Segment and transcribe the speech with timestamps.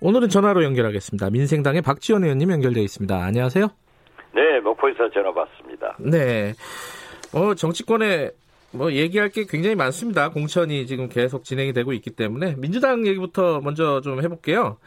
[0.00, 1.30] 오늘은 전화로 연결하겠습니다.
[1.30, 3.24] 민생당의 박지원 의원님 연결되어 있습니다.
[3.24, 3.68] 안녕하세요.
[4.34, 5.96] 네, 목포에서 전화 받습니다.
[5.98, 6.54] 네.
[7.32, 8.30] 어, 정치권에
[8.72, 10.30] 뭐 얘기할 게 굉장히 많습니다.
[10.30, 14.78] 공천이 지금 계속 진행이 되고 있기 때문에 민주당 얘기부터 먼저 좀 해볼게요.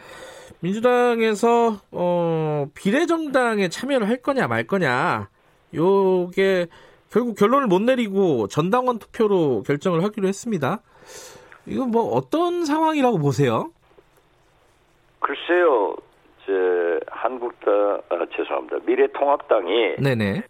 [0.60, 5.30] 민주당에서 어, 비례정당에 참여를 할 거냐 말 거냐
[5.74, 6.68] 요게
[7.12, 10.82] 결국 결론을 못 내리고 전당원 투표로 결정을 하기로 했습니다.
[11.66, 13.72] 이거 뭐 어떤 상황이라고 보세요?
[15.20, 15.96] 글쎄요,
[16.46, 18.78] 제 한국당 아, 죄송합니다.
[18.86, 20.38] 미래통합당이 네네.
[20.38, 20.44] 에,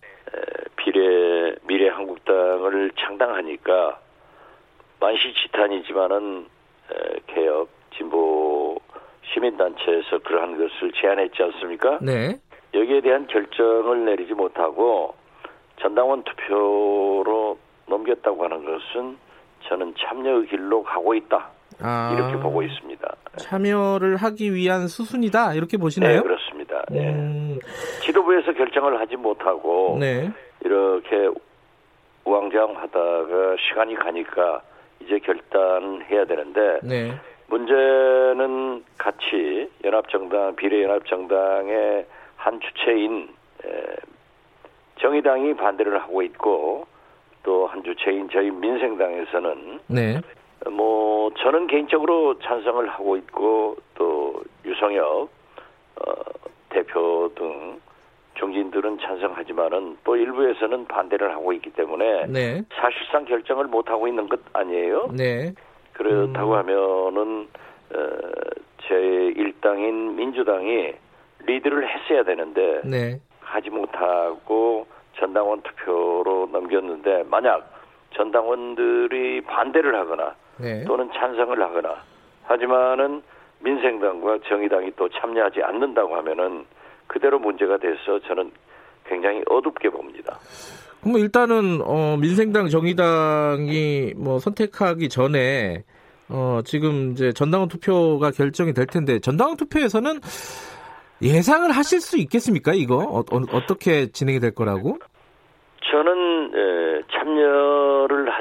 [0.76, 4.00] 비례 미래 한국당을 창당하니까
[5.00, 6.46] 만시지탄이지만은
[6.92, 8.80] 에, 개혁 진보
[9.34, 12.00] 시민단체에서 그러한 것을 제안했지 않습니까?
[12.02, 12.40] 네.
[12.74, 15.16] 여기에 대한 결정을 내리지 못하고
[15.82, 17.58] 전당원 투표로
[17.88, 19.18] 넘겼다고 하는 것은
[19.68, 21.50] 저는 참여의 길로 가고 있다.
[21.82, 23.16] 아, 이렇게 보고 있습니다.
[23.38, 26.16] 참여를 하기 위한 수순이다 이렇게 보시나요?
[26.18, 26.84] 네, 그렇습니다.
[26.90, 27.10] 네.
[27.14, 27.60] 음,
[28.04, 30.32] 지도부에서 결정을 하지 못하고 네.
[30.64, 31.30] 이렇게
[32.26, 34.62] 우왕좌왕하다가 시간이 가니까
[35.02, 37.14] 이제 결단해야 되는데 네.
[37.48, 43.30] 문제는 같이 연합정당 비례연합정당의 한 주체인
[43.66, 43.70] 에,
[45.00, 46.86] 정의당이 반대를 하고 있고
[47.44, 50.20] 또 한 주체인 저희 민생당에서는 네.
[50.70, 55.30] 뭐 저는 개인적으로 찬성을 하고 있고 또 유성혁
[55.96, 56.14] 어,
[56.70, 57.80] 대표 등
[58.36, 62.64] 중진들은 찬성하지만은 또 일부에서는 반대를 하고 있기 때문에 네.
[62.76, 65.10] 사실상 결정을 못 하고 있는 것 아니에요.
[65.12, 65.54] 네.
[65.94, 66.58] 그렇다고 음.
[66.58, 67.48] 하면은
[67.94, 68.18] 어,
[68.88, 70.94] 제 일당인 민주당이
[71.40, 73.20] 리드를 했어야 되는데 네.
[73.42, 74.86] 하지 못하고
[75.16, 77.74] 전당원 투표로 넘겼는데 만약
[78.14, 80.84] 전당원들이 반대를 하거나 네.
[80.86, 81.96] 또는 찬성을 하거나
[82.44, 83.22] 하지만은
[83.60, 86.66] 민생당과 정의당이 또 참여하지 않는다고 하면은
[87.08, 88.52] 그대로 문제가 돼서 저는
[89.06, 90.38] 굉장히 어둡게 봅니다.
[91.02, 95.84] 그럼 일단은 어, 민생당 정의당이 뭐 선택하기 전에
[96.30, 100.20] 어, 지금 이제 전당원 투표가 결정이 될 텐데 전당원 투표에서는
[101.22, 102.74] 예상을 하실 수 있겠습니까?
[102.74, 104.98] 이거 어, 떻게 진행이 될 거라고?
[105.90, 107.67] 저는 에, 참여를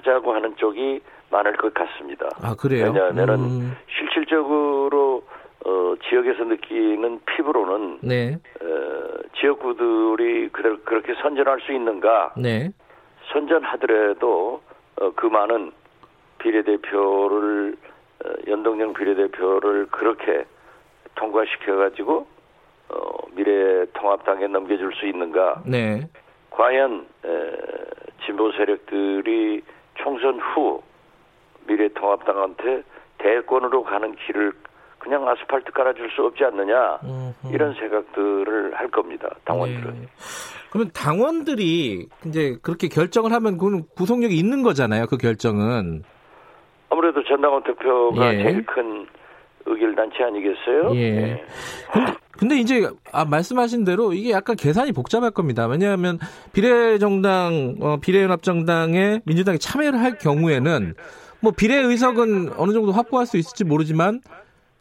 [0.06, 1.00] 하자고 하는 쪽이
[1.30, 2.28] 많을 것 같습니다.
[2.40, 2.86] 아 그래요?
[2.86, 5.24] 왜냐하면은 음, 실질적으로
[5.64, 12.34] 어, 지역에서 느끼는 피부로는 네, 어, 지역구들이 그대로 그렇게 선전할 수 있는가?
[12.36, 12.70] 네,
[13.32, 14.62] 선전하더라도
[15.00, 15.72] 어, 그 많은
[16.38, 17.76] 비례대표를
[18.24, 20.44] 어, 연동형 비례대표를 그렇게
[21.16, 22.26] 통과시켜가지고
[22.88, 25.62] 어, 미래통합당에 넘겨줄 수 있는가?
[25.66, 26.08] 네,
[26.50, 27.28] 과연 에,
[28.24, 29.62] 진보 세력들이
[30.06, 30.80] 총선 후
[31.66, 32.84] 미래통합당한테
[33.18, 34.52] 대권으로 가는 길을
[34.98, 37.00] 그냥 아스팔트 깔아줄 수 없지 않느냐.
[37.52, 40.06] 이런 생각들을 할 겁니다 당원들은 네.
[40.70, 45.06] 그러면 당원들이 이제 그렇게 결정을 하면 그건 구속력이 있는 거잖아요.
[45.06, 46.04] 그 결정은.
[46.90, 48.42] 아무래도 전당원 투표가 예.
[48.42, 49.06] 제일 큰
[49.66, 50.94] 의결단체 아니겠어요?
[50.94, 51.44] 예.
[51.92, 55.66] 근데, 근데 이제 아, 말씀하신 대로 이게 약간 계산이 복잡할 겁니다.
[55.66, 56.18] 왜냐하면
[56.52, 60.94] 비례정당, 어, 비례연합정당에 민주당이 참여를 할 경우에는
[61.40, 64.20] 뭐 비례 의석은 어느 정도 확보할 수 있을지 모르지만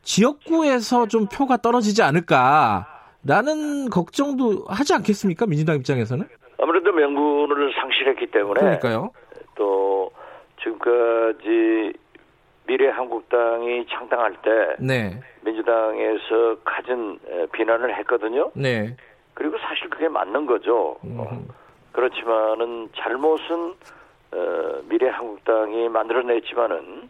[0.04, 5.48] 지역구에서 좀 표가 떨어지지 않을까라는 걱정도 하지 않겠습니까?
[5.48, 6.28] 민주당 입장에서는?
[6.62, 9.12] 아무래도 명분을 상실했기 때문에 그러니까요.
[9.56, 10.12] 또
[10.62, 11.94] 지금까지
[12.68, 18.52] 미래한국당이 창당할 때 네, 민주당에서 가진 에, 비난을 했거든요.
[18.56, 18.96] 네.
[19.34, 20.98] 그리고 사실 그게 맞는 거죠.
[21.02, 21.48] 어, 음,
[21.92, 23.74] 그렇지만은 잘못은
[24.32, 27.10] 어, 미래한국당이 만들어냈지만은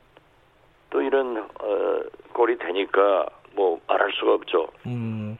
[0.90, 2.02] 또 이런 어,
[2.34, 3.26] 꼴이 되니까
[3.56, 4.68] 뭐 말할 수가 없죠.
[4.86, 5.38] 음.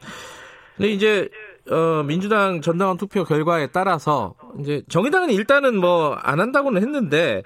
[0.76, 1.28] 근데 이제
[1.70, 7.42] 어, 민주당 전당원 투표 결과에 따라서 이제 정의당은 일단은 뭐 안 한다고는 했는데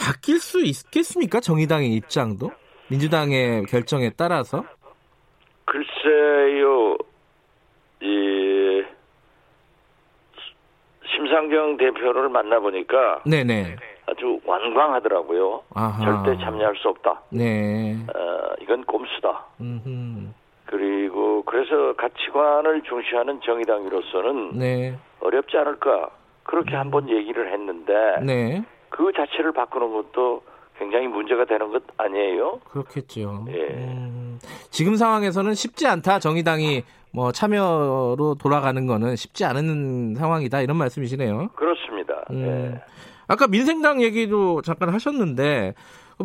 [0.00, 1.40] 바뀔 수 있겠습니까?
[1.40, 2.50] 정의당의 입장도
[2.88, 4.64] 민주당의 결정에 따라서
[5.66, 6.96] 글쎄요,
[8.00, 8.82] 이
[11.06, 13.76] 심상정 대표를 만나보니까 네네
[14.06, 15.62] 아주 완강하더라고요.
[15.74, 16.04] 아하.
[16.24, 17.22] 절대 참여할 수 없다.
[17.30, 19.44] 네 어, 이건 꼼수다.
[19.60, 20.28] 음흠.
[20.66, 24.98] 그리고 그래서 가치관을 중시하는 정의당으로서는 네.
[25.20, 26.10] 어렵지 않을까
[26.44, 27.92] 그렇게 한번 얘기를 했는데
[28.24, 28.64] 네.
[28.90, 30.42] 그 자체를 바꾸는 것도
[30.78, 32.60] 굉장히 문제가 되는 것 아니에요?
[32.64, 33.46] 그렇겠죠.
[33.50, 33.68] 예.
[33.74, 34.38] 음,
[34.70, 36.18] 지금 상황에서는 쉽지 않다.
[36.18, 36.82] 정의당이
[37.12, 40.62] 뭐 참여로 돌아가는 거는 쉽지 않은 상황이다.
[40.62, 41.48] 이런 말씀이시네요.
[41.54, 42.24] 그렇습니다.
[42.30, 42.36] 음,
[42.74, 42.80] 예.
[43.26, 45.74] 아까 민생당 얘기도 잠깐 하셨는데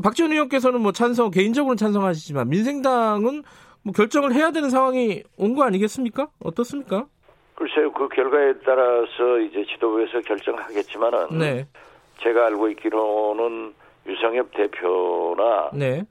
[0.03, 3.43] 박지원 의원께서는 뭐 찬성 개인적으로 찬성하시지만 민생당은
[3.83, 6.27] 뭐 결정을 해야 되는 상황이 온 거 아니겠습니까?
[6.43, 7.05] 어떻습니까?
[7.55, 11.67] 글쎄요, 그 결과에 따라서 이제 지도부에서 결정하겠지만은 네,
[12.19, 13.73] 제가 알고 있기로는
[14.05, 16.03] 유성엽 대표나 네,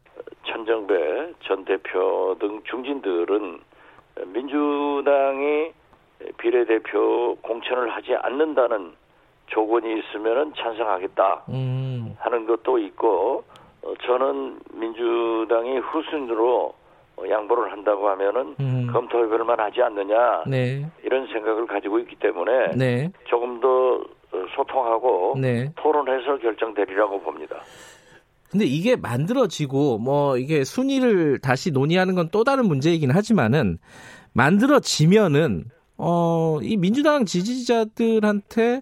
[0.47, 3.61] 천정배 전 대표 등 중진들은
[4.27, 5.73] 민주당이
[6.39, 8.93] 비례대표 공천을 하지 않는다는
[9.47, 13.45] 조건이 있으면은 찬성하겠다 음, 하는 것도 있고
[13.83, 16.75] 어, 저는 민주당이 후순으로
[17.17, 18.89] 어, 양보를 한다고 하면은 음.
[18.93, 24.03] 검토해볼 만 하지 않느냐 네, 이런 생각을 가지고 있기 때문에 네, 조금 더 어,
[24.57, 25.73] 소통하고 네.
[25.77, 27.57] 토론해서 결정되리라고 봅니다.
[28.51, 33.79] 근데 이게 만들어지고 뭐 이게 순위를 다시 논의하는 건 또 다른 문제이긴 하지만은
[34.33, 35.65] 만들어지면은
[35.97, 38.81] 어 이 민주당 지지자들한테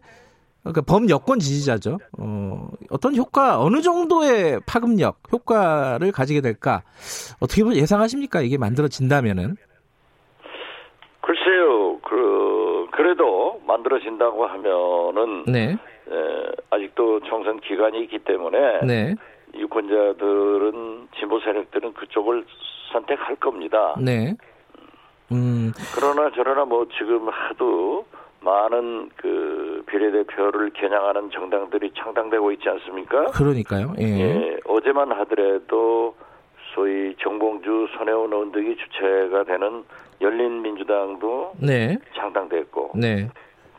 [0.63, 1.99] 그러니까 범여권 지지자죠.
[2.19, 6.83] 어 어떤 효과 어느 정도의 파급력 효과를 가지게 될까
[7.41, 8.43] 어떻게 예상하십니까?
[8.43, 9.57] 이게 만들어진다면은
[11.21, 19.15] 글쎄요, 그 그래도 만들어진다고 하면은 네, 에, 아직도 총선 기간이 있기 때문에 네,
[19.55, 22.45] 유권자들은 진보 세력들은 그쪽을
[22.93, 23.95] 선택할 겁니다.
[23.99, 24.35] 네.
[25.33, 28.05] 음, 그러나 저러나 뭐 지금 하도
[28.41, 33.27] 많은 그 비례대표를 겨냥하는 정당들이 창당되고 있지 않습니까?
[33.27, 33.95] 그러니까요.
[33.99, 36.15] 예, 예, 어제만 하더라도
[36.75, 39.85] 소위 정봉주, 손혜원 의원 등이 주체가 되는
[40.21, 43.29] 열린민주당도 네, 창당됐고 네,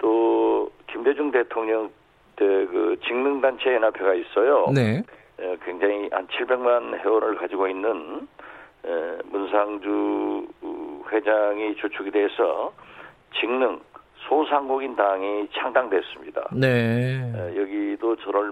[0.04, 1.90] 또 김대중 대통령
[2.36, 4.68] 때그 직능단체 연합회가 있어요.
[4.74, 5.02] 네,
[5.40, 8.28] 에, 굉장히 한 700만 회원을 가지고 있는
[8.86, 12.74] 에, 문상주 우, 회장이 주축이 돼서
[13.40, 13.80] 직능
[14.28, 16.50] 소상공인 당이 창당됐습니다.
[16.52, 18.52] 네, 에, 여기도 저를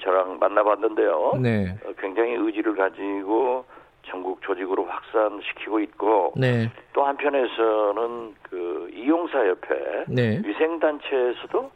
[0.00, 1.34] 저랑 만나봤는데요.
[1.40, 3.64] 네, 어, 굉장히 의지를 가지고
[4.06, 10.40] 전국 조직으로 확산시키고 있고 네, 또 한편에서는 그 이용사 협회 네.
[10.44, 11.70] 위생 단체에서도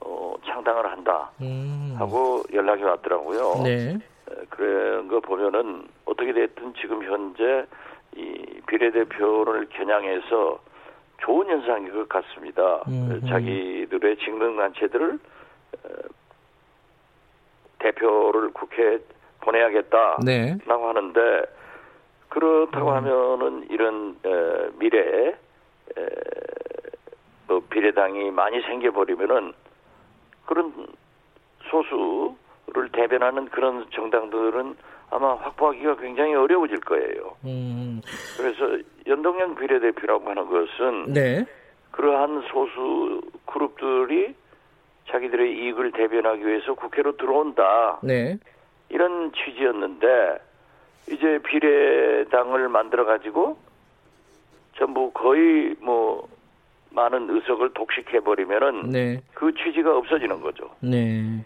[0.00, 1.94] 어, 창당을 한다 음.
[1.98, 3.62] 하고 연락이 왔더라고요.
[3.64, 3.94] 네.
[3.94, 7.66] 에, 그런 거 보면은 어떻게 됐든 지금 현재
[8.16, 10.60] 이 비례대표를 겨냥해서
[11.18, 12.82] 좋은 현상인 것 같습니다.
[12.86, 13.28] 음흠.
[13.28, 15.88] 자기들의 직능단체들을 에,
[17.80, 18.98] 대표를 국회에
[19.40, 20.18] 보내야겠다.
[20.24, 20.56] 네.
[20.66, 21.20] 라고 하는데
[22.28, 22.94] 그렇다고 음.
[22.96, 26.06] 하면은 이런 에, 미래에 에,
[27.46, 29.52] 뭐 비례당이 많이 생겨버리면은
[30.46, 30.72] 그런
[31.70, 34.76] 소수를 대변하는 그런 정당들은
[35.10, 37.36] 아마 확보하기가 굉장히 어려워질 거예요.
[37.44, 38.02] 음.
[38.36, 41.46] 그래서 연동형 비례대표라고 하는 것은 네.
[41.92, 44.34] 그러한 소수 그룹들이
[45.08, 47.98] 자기들의 이익을 대변하기 위해서 국회로 들어온다.
[48.02, 48.36] 네.
[48.90, 50.38] 이런 취지였는데
[51.12, 53.56] 이제 비례당을 만들어 가지고
[54.76, 56.28] 전부 거의 뭐
[56.90, 59.20] 많은 의석을 독식해 버리면은 네.
[59.34, 60.70] 그 취지가 없어지는 거죠.
[60.80, 61.44] 네.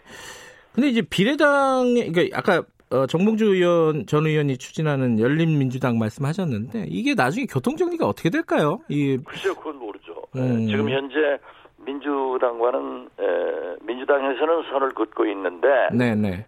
[0.73, 7.45] 근데 이제 비례당에 그러니까 아까 어, 정봉주 의원 전 의원이 추진하는 열린민주당 말씀하셨는데 이게 나중에
[7.45, 8.79] 교통 정리가 어떻게 될까요?
[8.87, 10.13] 이 글쎄요, 그건 모르죠.
[10.35, 10.63] 음.
[10.63, 11.39] 에, 지금 현재
[11.77, 16.45] 민주당과는 에, 민주당에서는 선을 긋고 있는데 네, 네.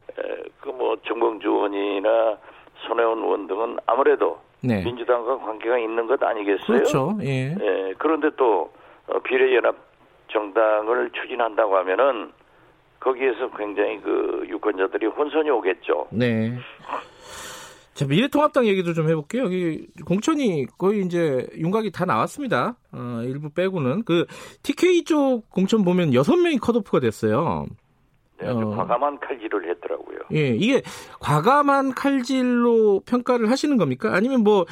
[0.62, 2.38] 그 뭐 정봉주 의원이나
[2.88, 4.84] 손혜원 의원 등은 아무래도 네.
[4.84, 6.66] 민주당과 관계가 있는 것 아니겠어요?
[6.66, 7.18] 그렇죠.
[7.22, 7.56] 예.
[7.60, 8.72] 예, 그런데 또
[9.08, 9.76] 어, 비례연합
[10.32, 12.32] 정당을 추진한다고 하면은
[13.00, 16.08] 거기에서 굉장히 그 유권자들이 혼선이 오겠죠.
[16.12, 16.58] 네.
[17.94, 19.44] 자, 미래통합당 얘기도 좀 해볼게요.
[19.44, 22.76] 여기 공천이 거의 이제 윤곽이 다 나왔습니다.
[22.92, 24.04] 어, 일부 빼고는.
[24.04, 24.26] 그
[24.64, 27.68] TK 쪽 공천 보면 여섯 명이 컷오프가 됐어요.
[28.40, 28.76] 네, 아주 어.
[28.76, 30.20] 과감한 칼질을 했더라고요.
[30.34, 30.82] 예, 이게
[31.20, 34.14] 과감한 칼질로 평가를 하시는 겁니까?
[34.14, 34.66] 아니면 뭐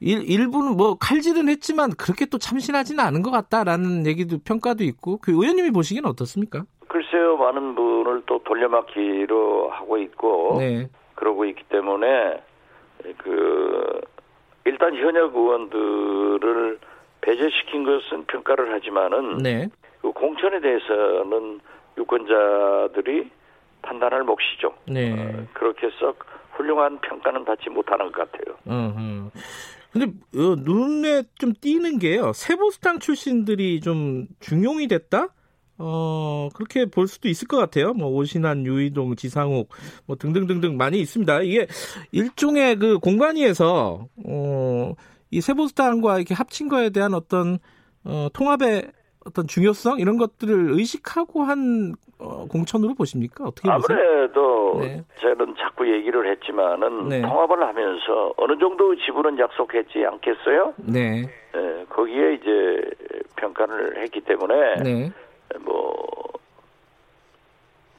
[0.00, 5.32] 일, 일부는 뭐 칼질은 했지만 그렇게 또 참신하지는 않은 것 같다라는 얘기도 평가도 있고 그
[5.32, 6.64] 의원님이 보시기엔 어떻습니까?
[6.88, 12.42] 글쎄요, 많은 분을 또 돌려막기로 하고 있고 네, 그러고 있기 때문에
[13.18, 14.00] 그
[14.64, 16.78] 일단 현역 의원들을
[17.20, 19.68] 배제시킨 것은 평가를 하지만은 네,
[20.00, 21.60] 그 공천에 대해서는
[21.98, 23.30] 유권자들이
[23.82, 24.74] 판단할 몫이죠.
[24.88, 25.12] 네.
[25.12, 26.18] 어, 그렇게 썩
[26.52, 28.56] 훌륭한 평가는 받지 못하는 것 같아요.
[28.66, 29.30] 어, 어.
[29.92, 32.32] 근데 어, 눈에 좀 띄는 게요.
[32.32, 35.28] 세보수당 출신들이 좀 중용이 됐다?
[35.78, 37.92] 어, 그렇게 볼 수도 있을 것 같아요.
[37.94, 39.70] 뭐, 오신환, 유이동, 지상욱,
[40.06, 41.42] 뭐, 등등등등 많이 있습니다.
[41.42, 41.66] 이게
[42.12, 44.92] 일종의 그 공관위에서, 어,
[45.32, 47.58] 이 세보수당과 이렇게 합친 거에 대한 어떤,
[48.04, 48.92] 어, 통합의
[49.26, 49.98] 어떤 중요성?
[49.98, 53.44] 이런 것들을 의식하고 한 어, 공천으로 보십니까?
[53.44, 53.98] 어떻게 보세요?
[53.98, 55.02] 아무래도 네.
[55.20, 57.22] 저는 자꾸 얘기를 했지만은 네.
[57.22, 60.74] 통합을 하면서 어느 정도 지분은 약속했지 않겠어요?
[60.78, 61.22] 네.
[61.56, 62.90] 예, 거기에 이제
[63.36, 65.12] 평가를 했기 때문에 네.
[65.60, 65.94] 뭐.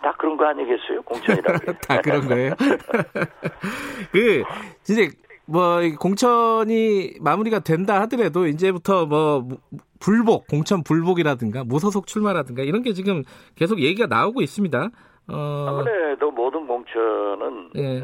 [0.01, 1.01] 다 그런 거 아니겠어요?
[1.01, 1.74] 공천이라는 게.
[1.88, 2.53] 다 그런 거예요.
[4.12, 4.44] 그
[4.88, 5.10] 이제
[5.48, 9.58] 뭐 공천이 마무리가 된다 하더라도 이제부터 뭐 무-
[10.00, 13.24] 불복, 공천 불복이라든가 무소속 출마라든가 이런 게 지금
[13.56, 14.90] 계속 얘기가 나오고 있습니다.
[15.32, 17.98] 어, 아무래도 모든 공천은 예.
[17.98, 18.04] 에,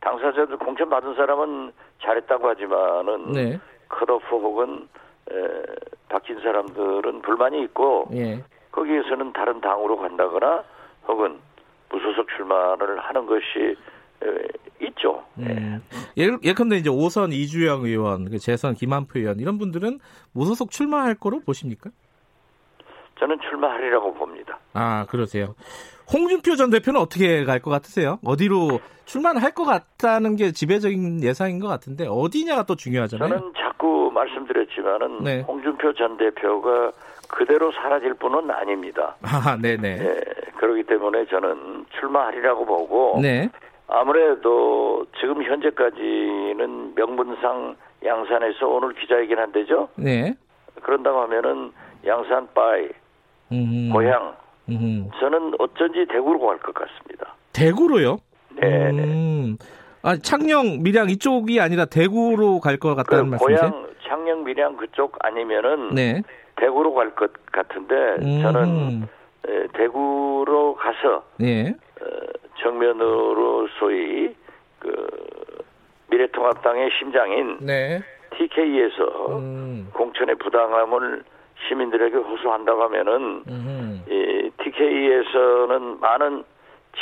[0.00, 3.60] 당사자들 공천 받은 사람은 잘했다고 하지만은 네.
[3.88, 4.88] 컷오프 혹은
[5.30, 5.34] 에,
[6.08, 8.42] 바뀐 사람들은 불만이 있고 예.
[8.72, 10.62] 거기에서는 다른 당으로 간다거나
[11.06, 11.38] 혹은
[11.90, 13.76] 무소속 출마를 하는 것이
[14.22, 14.26] 에,
[14.82, 15.24] 있죠.
[15.38, 15.82] 음.
[16.18, 19.98] 예, 예컨대 이제 오선 이주영 의원, 그 재선 김한표 의원 이런 분들은
[20.32, 21.90] 무소속 출마할 거로 보십니까?
[23.18, 24.58] 저는 출마하리라고 봅니다.
[24.74, 25.54] 아, 그러세요.
[26.12, 28.18] 홍준표 전 대표는 어떻게 갈 것 같으세요?
[28.24, 33.28] 어디로 출마를 할 것 같다는 게 지배적인 예상인 것 같은데 어디냐가 또 중요하잖아요.
[33.28, 35.40] 저는 자꾸 말씀드렸지만은 네.
[35.40, 36.92] 홍준표 전 대표가
[37.28, 39.16] 그대로 사라질 분은 아닙니다.
[39.22, 39.98] 아, 네네.
[40.00, 40.20] 예,
[40.58, 43.50] 그렇기 때문에 저는 출마하리라고 보고 네.
[43.88, 49.88] 아무래도 지금 현재까지는 명분상 양산에서 오늘 기자회견 한대죠.
[49.96, 50.34] 네.
[50.82, 51.72] 그런다고 하면은
[52.06, 52.88] 양산 빠이
[53.50, 54.36] 음, 고향
[54.68, 55.08] 음.
[55.18, 57.34] 저는 어쩐지 대구로 갈 것 같습니다.
[57.52, 58.18] 대구로요?
[58.60, 59.02] 네, 네.
[59.04, 59.56] 음.
[60.02, 63.70] 아, 창녕, 밀양 이쪽이 아니라 대구로 갈것그 같다는 말씀이세요?
[63.70, 66.22] 고향 창녕 밀양 그쪽 아니면은 네.
[66.56, 68.42] 대구로 갈 것 같은데 음.
[68.42, 69.08] 저는
[69.48, 71.74] 에, 대구로 가서 네.
[72.00, 72.04] 어,
[72.60, 74.34] 정면으로 소위
[74.78, 75.06] 그
[76.10, 78.00] 미래통합당의 심장인 네.
[78.36, 79.90] TK에서 음.
[79.94, 81.22] 공천의 부당함을
[81.66, 84.04] 시민들에게 호소한다고 하면은 음.
[84.08, 86.44] 이 TK에서는 많은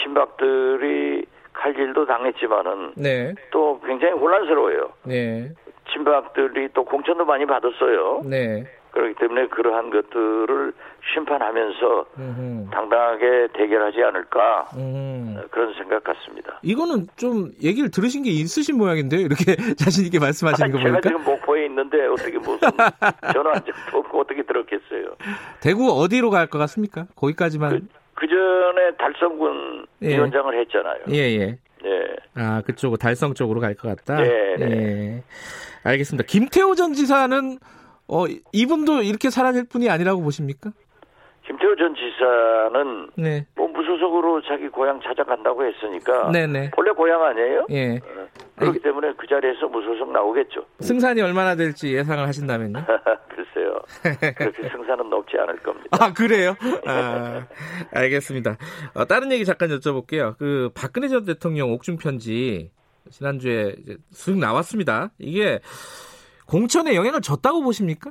[0.03, 3.35] 친박들이 칼질도 당했지만은 네.
[3.51, 4.93] 또 굉장히 혼란스러워요.
[5.05, 5.51] 네.
[5.93, 8.23] 친박들이 또 공천도 많이 받았어요.
[8.25, 8.65] 네.
[8.97, 10.73] 그렇기 때문에 그러한 것들을
[11.13, 12.69] 심판하면서 음.
[12.73, 15.37] 당당하게 대결하지 않을까 음.
[15.51, 16.59] 그런 생각 같습니다.
[16.63, 19.21] 이거는 좀 얘기를 들으신 게 있으신 모양인데요.
[19.21, 22.59] 이렇게 자신 있게 말씀하시는 거 제가 보니까 지금 목포에 있는데 어떻게 무슨
[23.35, 25.15] 전화 한 적도 없고 어떻게 들었겠어요.
[25.61, 27.07] 대구 어디로 갈 것 같습니까?
[27.17, 27.89] 거기까지만.
[28.15, 30.17] 그 전에 달성군 예.
[30.17, 31.01] 위원장을 했잖아요.
[31.11, 31.59] 예, 예.
[31.85, 32.17] 예.
[32.35, 34.23] 아, 그쪽 달성 쪽으로 갈 것 같다.
[34.23, 34.67] 네, 네.
[34.71, 35.23] 예.
[35.85, 36.25] 알겠습니다.
[36.27, 37.59] 김태호 전 지사는
[38.09, 40.71] 어 이분도 이렇게 사라질 분이 아니라고 보십니까?
[41.47, 43.47] 김태호 전 지사는 네.
[43.55, 46.71] 뭐 무소속으로 자기 고향 찾아간다고 했으니까 네, 네.
[46.77, 47.67] 원래 고향 아니에요?
[47.71, 47.97] 예.
[47.97, 50.65] 어, 그렇기 때문에 그 자리에서 무소속 나오겠죠.
[50.81, 52.81] 승산이 얼마나 될지 예상을 하신다면요.
[53.29, 53.79] 글쎄요.
[54.37, 55.89] 그렇게 승산은 높지 않을 겁니다.
[55.93, 56.55] 아, 그래요?
[56.87, 57.47] 아,
[57.95, 58.57] 알겠습니다.
[58.95, 60.37] 어, 다른 얘기 잠깐 여쭤볼게요.
[60.39, 62.71] 그, 박근혜 전 대통령 옥중 편지,
[63.11, 65.11] 지난주에 이제 쓱 나왔습니다.
[65.19, 65.61] 이게
[66.47, 68.11] 공천에 영향을 줬다고 보십니까?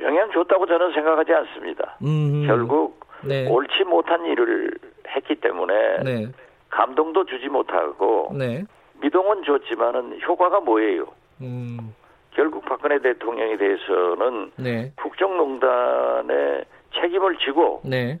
[0.00, 1.96] 영향 줬다고 저는 생각하지 않습니다.
[2.02, 3.48] 음, 결국 네.
[3.48, 4.70] 옳지 못한 일을
[5.08, 6.26] 했기 때문에 네.
[6.70, 8.64] 감동도 주지 못하고 네.
[9.00, 11.06] 미동은 줬지만은 효과가 뭐예요?
[11.40, 11.94] 음,
[12.32, 14.92] 결국 박근혜 대통령에 대해서는 네.
[14.96, 16.64] 국정농단의
[17.00, 18.18] 책임을 지고 네.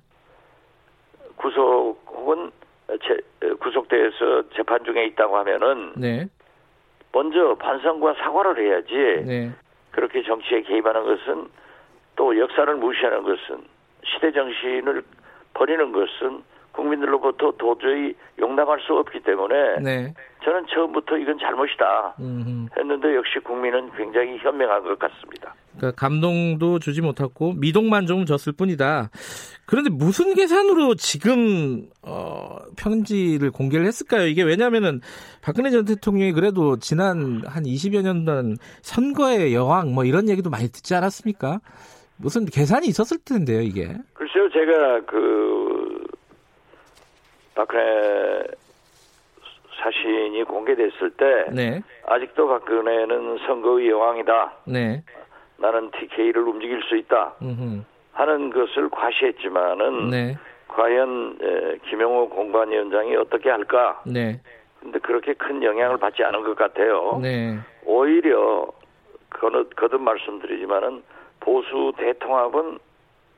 [1.36, 2.50] 구속 혹은
[3.02, 3.20] 제-
[3.60, 6.26] 구속돼서 재판 중에 있다고 하면은 네.
[7.14, 9.50] 먼저 반성과 사과를 해야지 네.
[9.92, 11.48] 그렇게 정치에 개입하는 것은
[12.16, 13.64] 또 역사를 무시하는 것은
[14.04, 15.04] 시대 정신을
[15.54, 16.42] 버리는 것은
[16.74, 20.14] 국민들로부터 도저히 용납할 수 없기 때문에 네.
[20.44, 25.54] 저는 처음부터 이건 잘못이다 음, 했는데 역시 국민은 굉장히 현명한 것 같습니다.
[25.76, 29.10] 그러니까 감동도 주지 못했고 미동만 좀 줬을 뿐이다.
[29.66, 34.26] 그런데 무슨 계산으로 지금 어, 편지를 공개를 했을까요?
[34.26, 35.00] 이게 왜냐하면은
[35.42, 40.94] 박근혜 전 대통령이 그래도 지난 한 20여 년전 선거의 여왕 뭐 이런 얘기도 많이 듣지
[40.94, 41.60] 않았습니까?
[42.16, 43.88] 무슨 계산이 있었을 텐데요, 이게.
[44.14, 45.73] 글쎄요, 제가 그
[47.54, 48.44] 박근혜
[49.82, 54.52] 사신이 공개됐을 때 네, 아직도 박근혜는 선거의 여왕이다.
[54.66, 55.02] 네,
[55.58, 57.34] 나는 TK를 움직일 수 있다.
[57.42, 57.82] 음흠,
[58.12, 64.02] 하는 것을 과시했지만은 네, 과연 에, 김영호 공관위원장이 어떻게 할까?
[64.06, 64.40] 네,
[64.80, 67.18] 근데 그렇게 큰 영향을 받지 않은 것 같아요.
[67.22, 67.58] 네.
[67.84, 68.66] 오히려
[69.30, 71.02] 거듭, 거듭 말씀드리지만은
[71.40, 72.78] 보수 대통합은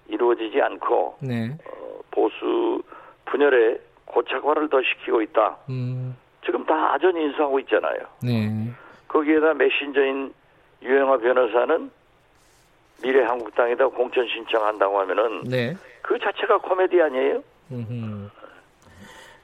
[0.08, 1.50] 이루어지지 않고 네.
[1.66, 2.82] 어, 보수
[3.24, 5.56] 분열에 고착화를 더 시키고 있다.
[5.68, 6.16] 음.
[6.44, 7.98] 지금 다 아전 인수하고 있잖아요.
[8.22, 8.70] 네.
[9.08, 10.32] 거기에다 메신저인
[10.82, 11.90] 유영아 변호사는
[13.02, 15.74] 미래 한국당에다 공천 신청한다고 하면은 네.
[16.02, 17.42] 그 자체가 코미디 아니에요?
[17.72, 18.28] 음흠.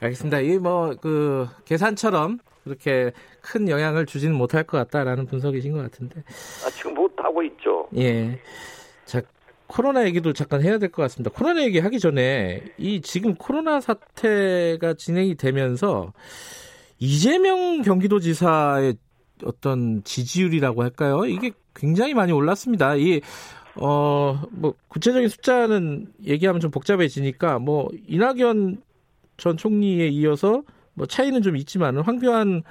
[0.00, 0.40] 알겠습니다.
[0.40, 6.20] 이 뭐 그 계산처럼 그렇게 큰 영향을 주지는 못할 것 같다라는 분석이신 것 같은데.
[6.64, 7.88] 아, 지금 못 하고 있죠.
[7.96, 8.38] 예.
[9.04, 9.20] 자,
[9.72, 11.30] 코로나 얘기도 잠깐 해야 될 것 같습니다.
[11.30, 16.12] 코로나 얘기 하기 전에 이 지금 코로나 사태가 진행이 되면서
[16.98, 18.94] 이재명 경기도지사의
[19.44, 21.24] 어떤 지지율이라고 할까요?
[21.24, 22.96] 이게 굉장히 많이 올랐습니다.
[22.96, 23.20] 이
[23.74, 28.82] 어, 뭐, 구체적인 숫자는 얘기하면 좀 복잡해지니까, 뭐, 이낙연
[29.38, 30.62] 전 총리에 이어서,
[30.92, 32.64] 뭐, 차이는 좀 있지만, 황교안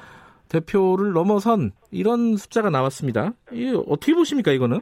[0.47, 3.33] 대표를 넘어선 이런 숫자가 나왔습니다.
[3.51, 4.81] 이 어떻게 보십니까, 이거는?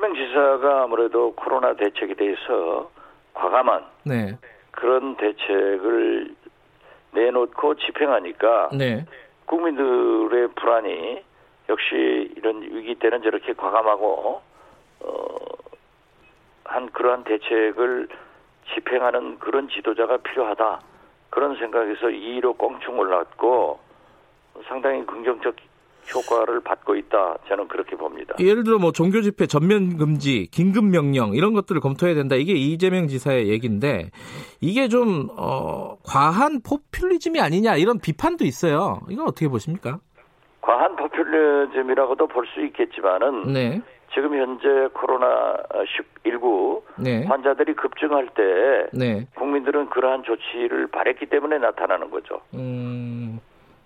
[0.00, 2.90] 이재명 지사가 아무래도 코로나 대책에 대해서
[3.34, 4.38] 과감한 네.
[4.70, 6.34] 그런 대책을
[7.12, 9.04] 내놓고 집행하니까 네.
[9.44, 11.22] 국민들의 불안이
[11.68, 14.40] 역시 이런 위기 때는 저렇게 과감하고
[15.00, 15.36] 어,
[16.64, 18.08] 한 그러한 대책을
[18.74, 20.80] 집행하는 그런 지도자가 필요하다
[21.28, 23.78] 그런 생각에서 2위로 꽁충 올랐고
[24.66, 25.56] 상당히 긍정적
[26.14, 28.34] 효과를 받고 있다 저는 그렇게 봅니다.
[28.40, 32.36] 예를 들어 뭐 종교 집회 전면 금지, 긴급 명령 이런 것들을 검토해야 된다.
[32.36, 34.10] 이게 이재명 지사의 얘기인데
[34.60, 39.00] 이게 좀 어, 과한 포퓰리즘이 아니냐 이런 비판도 있어요.
[39.08, 39.98] 이건 어떻게 보십니까?
[40.60, 43.80] 과한 포퓰리즘이라고도 볼 수 있겠지만은 네.
[44.12, 45.56] 지금 현재 코로나
[46.24, 47.24] 19 네.
[47.26, 49.26] 환자들이 급증할 때 네.
[49.36, 52.40] 국민들은 그러한 조치를 바랬기 때문에 나타나는 거죠.
[52.54, 53.38] 음,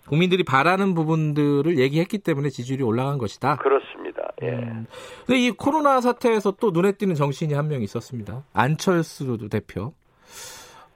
[0.08, 3.56] 국민들이 바라는 부분들을 얘기했기 때문에 지지율이 올라간 것이다.
[3.56, 4.22] 그렇습니다.
[4.42, 4.48] 예.
[4.50, 4.86] 음.
[5.26, 8.44] 근데 이 코로나 사태에서 또 눈에 띄는 정치인이 한 명 있었습니다.
[8.52, 9.92] 안철수 대표.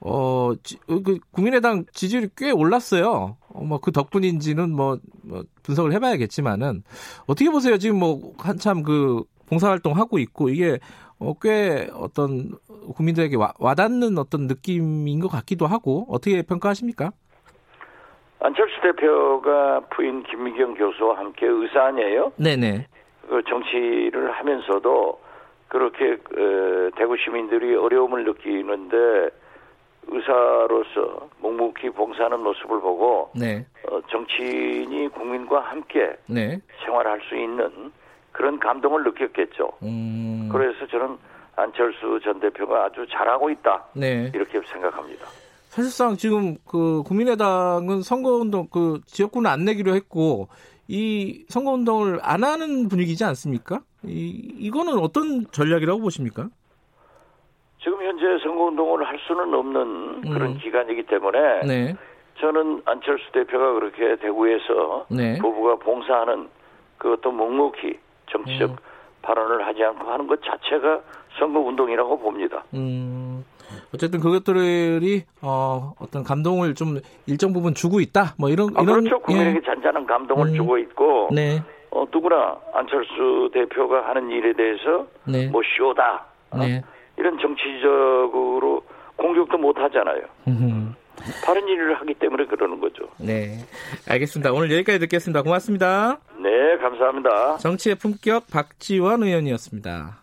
[0.01, 3.35] 어, 지, 그 국민의당 지지율이 꽤 올랐어요.
[3.49, 6.83] 어, 뭐그 덕분인지는 뭐, 뭐 분석을 해봐야겠지만은
[7.25, 7.77] 어떻게 보세요?
[7.77, 10.79] 지금 뭐 한참 그 봉사활동 하고 있고 이게
[11.17, 12.57] 어, 꽤 어떤
[12.95, 17.11] 국민들에게 와, 와닿는 어떤 느낌인 것 같기도 하고 어떻게 평가하십니까?
[18.41, 22.31] 안철수 대표가 부인 김미경 교수와 함께 의사 아니에요?
[22.37, 22.87] 네네.
[23.27, 25.19] 그 정치를 하면서도
[25.67, 29.29] 그렇게 어, 대구 시민들이 어려움을 느끼는데
[30.07, 33.65] 의사로서 묵묵히 봉사하는 모습을 보고 네.
[33.87, 36.59] 어, 정치인이 국민과 함께 네.
[36.83, 37.91] 생활할 수 있는
[38.31, 39.69] 그런 감동을 느꼈겠죠.
[39.83, 40.49] 음.
[40.51, 41.17] 그래서 저는
[41.55, 44.31] 안철수 전 대표가 아주 잘하고 있다 네.
[44.33, 45.27] 이렇게 생각합니다.
[45.79, 50.49] 사실상 지금 그 국민의당은 선거운동 그 지역구는 안 내기로 했고
[50.87, 53.79] 이 선거운동을 안 하는 분위기지 않습니까?
[54.03, 56.49] 이 이거는 어떤 전략이라고 보십니까?
[57.81, 60.57] 지금 현재 선거운동을 할 수는 없는 그런 음.
[60.57, 61.95] 기간이기 때문에 네,
[62.39, 65.37] 저는 안철수 대표가 그렇게 대구에서 네.
[65.39, 66.49] 부부가 봉사하는
[66.97, 67.97] 그것도 묵묵히
[68.31, 68.75] 정치적 음.
[69.21, 71.01] 발언을 하지 않고 하는 것 자체가
[71.37, 72.63] 선거운동이라고 봅니다.
[72.73, 73.18] 음,
[73.93, 78.35] 어쨌든 그것들이 어, 어떤 감동을 좀 일정 부분 주고 있다.
[78.37, 79.19] 뭐 이런 아, 이런 그렇죠.
[79.19, 80.55] 국민에게 잔잔한 감동을 음.
[80.55, 86.81] 주고 있고 네, 어, 누구나 안철수 대표가 하는 일에 대해서 네, 뭐 쇼다 어, 네.
[87.17, 88.83] 이런 정치적으로
[89.17, 90.21] 공격도 못 하잖아요.
[90.47, 90.95] 음,
[91.43, 93.09] 다른 일을 하기 때문에 그러는 거죠.
[93.17, 93.57] 네,
[94.07, 94.53] 알겠습니다.
[94.53, 95.41] 오늘 여기까지 듣겠습니다.
[95.41, 96.19] 고맙습니다.
[96.37, 97.57] 네, 감사합니다.
[97.57, 100.18] 정치의 품격 박지원 의원이었습니다.